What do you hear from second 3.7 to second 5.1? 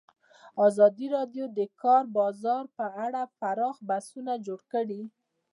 بحثونه جوړ کړي.